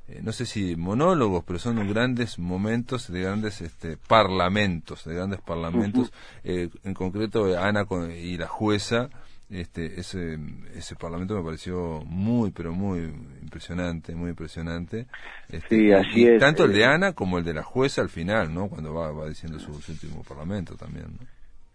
[0.08, 5.42] eh, no sé si monólogos pero son grandes momentos de grandes este parlamentos de grandes
[5.42, 6.12] parlamentos
[6.44, 9.10] Eh, en concreto Ana con- y la jueza
[9.54, 10.38] este ese
[10.74, 13.00] ese parlamento me pareció muy pero muy
[13.42, 15.06] impresionante muy impresionante
[15.50, 16.76] Este, Sí, así es, tanto el eh.
[16.76, 19.74] de Ana como el de la jueza al final no cuando va, va diciendo su,
[19.82, 21.28] su último parlamento también ¿no?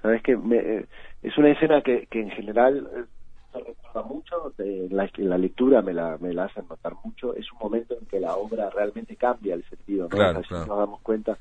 [0.03, 0.87] Sabes que me- eh,
[1.23, 3.05] es una escena que, que en general eh,
[3.53, 7.35] se recuerda mucho, de la, en la lectura me la, me la hacen notar mucho,
[7.35, 10.09] es un momento en que la obra realmente cambia el sentido, ¿no?
[10.11, 10.67] Claro, Así claro.
[10.67, 11.37] nos damos cuenta.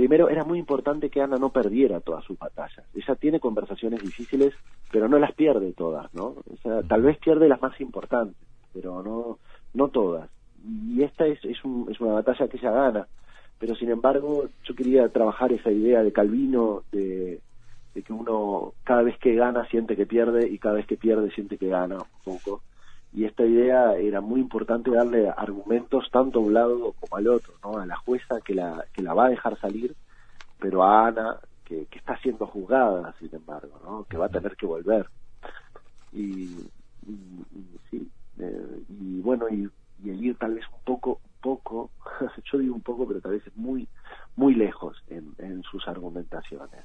[0.00, 2.86] Primero, era muy importante que Ana no perdiera todas sus batallas.
[2.94, 4.54] Ella tiene conversaciones difíciles,
[4.90, 6.28] pero no las pierde todas, ¿no?
[6.28, 8.34] O sea, tal vez pierde las más importantes,
[8.72, 9.38] pero no,
[9.74, 10.30] no todas.
[10.64, 13.08] Y esta es, es, un- es una batalla que ella gana.
[13.58, 17.42] Pero sin embargo, yo quería trabajar esa idea de Calvino, de,
[17.94, 21.30] de que uno cada vez que gana siente que pierde y cada vez que pierde
[21.32, 22.62] siente que gana un poco.
[23.12, 27.54] Y esta idea era muy importante darle argumentos tanto a un lado como al otro,
[27.62, 27.78] ¿no?
[27.78, 29.94] A la jueza que la, que la va a dejar salir,
[30.60, 34.04] pero a Ana que, que está siendo juzgada, sin embargo, ¿no?
[34.04, 35.08] Que va a tener que volver.
[36.12, 36.68] Y,
[37.06, 39.68] y, y sí, eh, y bueno, y,
[40.04, 41.90] y el ir tal vez un poco, poco,
[42.52, 43.88] yo digo un poco, pero tal vez muy,
[44.36, 46.84] muy lejos en, en sus argumentaciones.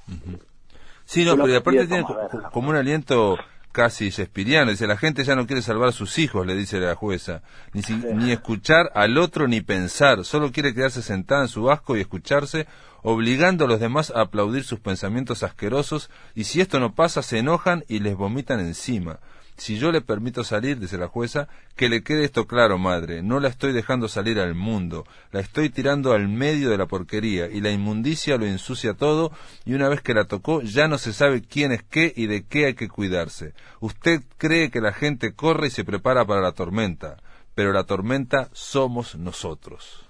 [1.04, 2.04] Sí, no, pero aparte tiene
[2.52, 3.36] como un aliento
[3.72, 4.70] casi shakespeariano.
[4.70, 7.42] Dice, la gente ya no quiere salvar a sus hijos, le dice la jueza.
[7.72, 10.24] Ni, si- ni escuchar al otro ni pensar.
[10.24, 12.66] Solo quiere quedarse sentada en su asco y escucharse,
[13.02, 16.10] obligando a los demás a aplaudir sus pensamientos asquerosos.
[16.34, 19.18] Y si esto no pasa, se enojan y les vomitan encima.
[19.56, 23.40] Si yo le permito salir, dice la jueza, que le quede esto claro, madre, no
[23.40, 27.60] la estoy dejando salir al mundo, la estoy tirando al medio de la porquería, y
[27.62, 29.32] la inmundicia lo ensucia todo,
[29.64, 32.44] y una vez que la tocó, ya no se sabe quién es qué y de
[32.44, 33.54] qué hay que cuidarse.
[33.80, 37.16] Usted cree que la gente corre y se prepara para la tormenta,
[37.54, 40.06] pero la tormenta somos nosotros.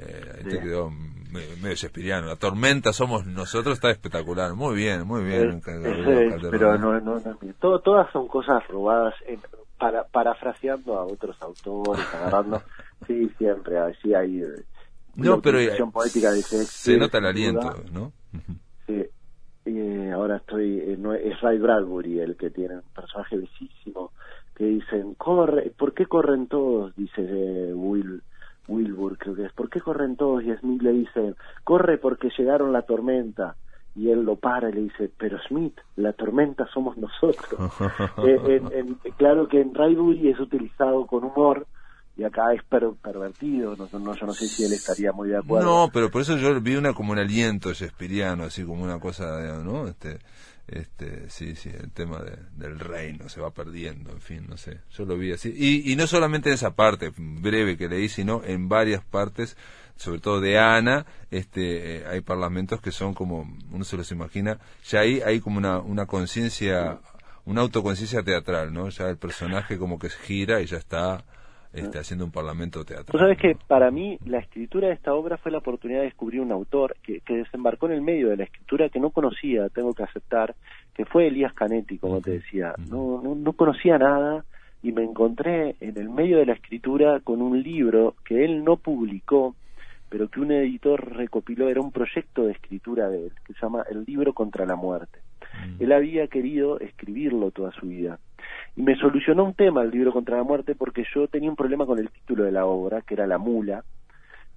[0.00, 2.26] Eh, ahí te quedó me- medio shakespeariano.
[2.28, 4.54] La tormenta somos nosotros, está espectacular.
[4.54, 5.60] Muy bien, muy bien.
[5.66, 6.78] Eh, pero ¿eh?
[6.78, 7.20] no, no.
[7.60, 9.40] Todo- todas son cosas robadas, en-
[9.78, 12.60] para, parafraseando a otros autores, agarrando,
[13.06, 14.64] sí, siempre, así hay eh,
[15.14, 17.74] No, pero eh, poética de se nota el aliento.
[17.92, 18.12] ¿no?
[18.86, 19.04] Sí.
[19.66, 24.12] Eh, ahora estoy, eh, no, es Ray Bradbury el que tiene un personaje bellísimo
[24.56, 26.96] que dicen, corre, ¿por qué corren todos?
[26.96, 28.22] Dice eh, Will,
[28.68, 30.44] Wilbur, creo que es, ¿por qué corren todos?
[30.44, 33.56] Y Smith le dice, corre porque llegaron la tormenta.
[33.94, 37.58] Y él lo para y le dice, pero Smith, la tormenta somos nosotros.
[38.20, 39.72] Eh, en- en- claro que en
[40.28, 41.66] es utilizado con humor
[42.16, 45.36] y acá es per- pervertido, no, no, yo no sé si él estaría muy de
[45.36, 45.64] acuerdo.
[45.64, 49.40] No, pero por eso yo vi una como un aliento shakespeariano, así como una cosa,
[49.64, 49.86] ¿no?
[49.86, 50.18] Este,
[50.68, 54.80] este, sí, sí, el tema de- del reino se va perdiendo, en fin, no sé.
[54.92, 55.52] Yo lo vi así.
[55.56, 59.56] Y, y no solamente en esa parte breve que leí, sino en varias partes,
[59.96, 64.58] sobre todo de Ana, este, eh, hay parlamentos que son como, uno se los imagina,
[64.88, 67.00] ya ahí hay como una, una conciencia,
[67.44, 68.90] una autoconciencia teatral, ¿no?
[68.90, 71.24] Ya el personaje como que gira y ya está
[71.72, 73.12] este, haciendo un parlamento teatral.
[73.12, 76.40] Tú sabes que para mí la escritura de esta obra fue la oportunidad de descubrir
[76.40, 79.94] un autor que, que desembarcó en el medio de la escritura que no conocía, tengo
[79.94, 80.54] que aceptar,
[80.94, 82.74] que fue Elías Canetti, como te decía.
[82.90, 84.44] No, no, no conocía nada
[84.82, 88.76] y me encontré en el medio de la escritura con un libro que él no
[88.76, 89.56] publicó,
[90.08, 93.84] pero que un editor recopiló, era un proyecto de escritura de él, que se llama
[93.90, 95.20] El libro contra la muerte.
[95.78, 98.18] Él había querido escribirlo toda su vida.
[98.76, 101.86] Y me solucionó un tema el libro contra la muerte porque yo tenía un problema
[101.86, 103.84] con el título de la obra, que era La mula.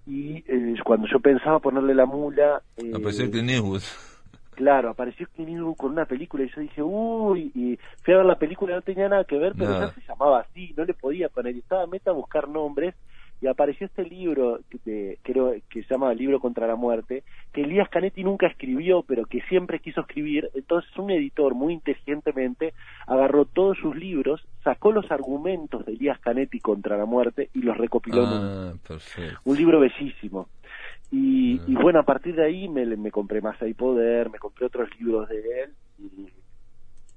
[0.05, 2.61] Y eh, cuando yo pensaba ponerle la mula...
[2.77, 3.83] Eh, Apareció Clint Eastwood.
[4.55, 8.25] Claro, apareció Clint Eastwood con una película y yo dije, uy, y fui a ver
[8.25, 11.29] la película, no tenía nada que ver, pero ya se llamaba así, no le podía
[11.29, 12.93] poner, y estaba meta a buscar nombres
[13.41, 17.89] y apareció este libro te- creo que se llama Libro contra la Muerte, que Elías
[17.89, 20.49] Canetti nunca escribió, pero que siempre quiso escribir.
[20.53, 22.73] Entonces un editor muy inteligentemente
[23.07, 27.77] agarró todos sus libros, sacó los argumentos de Elías Canetti contra la muerte y los
[27.77, 29.39] recopiló en un, Ah, perfecto.
[29.43, 30.47] un libro bellísimo.
[31.11, 34.65] Y, y bueno, a partir de ahí me, me compré Masa y Poder, me compré
[34.67, 35.71] otros libros de él.
[35.99, 36.29] Y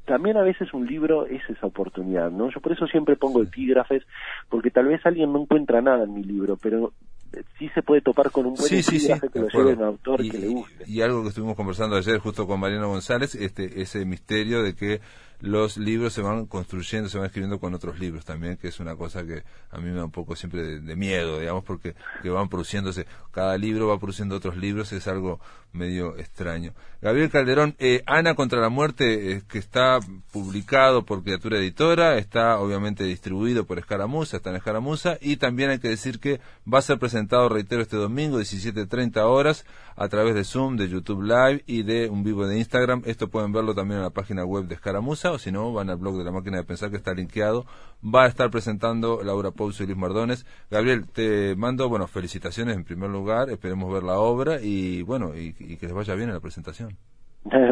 [0.05, 2.51] también a veces un libro es esa oportunidad, ¿no?
[2.51, 4.03] Yo por eso siempre pongo epígrafes,
[4.49, 6.93] porque tal vez alguien no encuentra nada en mi libro, pero
[7.33, 9.07] eh, sí se puede topar con un buen Sí, sí, sí.
[9.07, 10.85] epígrafe que lo lleve un autor y, que le guste.
[10.87, 15.01] y algo que estuvimos conversando ayer justo con Mariano González, este, ese misterio de que
[15.41, 18.97] los libros se van construyendo, se van escribiendo con otros libros también, que es una
[18.97, 22.31] cosa que a mí me da un poco siempre de, de miedo, digamos, porque que
[22.31, 25.41] van produciéndose, cada libro va produciendo otros libros, es algo
[25.75, 26.73] medio extraño.
[27.03, 29.99] Gabriel Calderón, eh, Ana contra la muerte, eh, que está
[30.33, 35.81] publicado por Criatura Editora, está obviamente distribuido por Escaramuza, está en Escaramuza, y también hay
[35.81, 36.41] que decir que
[36.73, 39.67] va a ser presentado, reitero, este domingo, 17.30 horas,
[39.97, 43.03] a través de Zoom, de YouTube Live y de un vivo de Instagram.
[43.07, 45.97] Esto pueden verlo también en la página web de Escaramuza, o si no, van al
[45.97, 47.65] blog de la máquina de pensar que está linkeado.
[48.05, 50.47] Va a estar presentando Laura Pouso y Luis Mardones.
[50.71, 55.55] Gabriel, te mando, bueno, felicitaciones en primer lugar, esperemos ver la obra y, bueno, y,
[55.59, 56.97] y que les vaya bien en la presentación.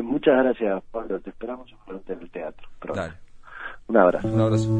[0.03, 1.18] Muchas gracias, Pablo.
[1.20, 1.70] Te esperamos
[2.07, 2.68] en el teatro.
[2.79, 3.01] pronto.
[3.01, 3.14] Dale,
[3.89, 4.29] Un abrazo.
[4.29, 4.79] un abrazo.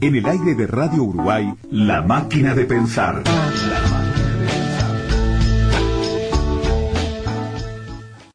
[0.00, 3.22] En el aire de Radio Uruguay, La Máquina de Pensar.
[3.26, 4.29] La